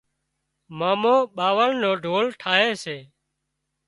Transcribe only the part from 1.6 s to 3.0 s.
نو ڍول ٺاهي سي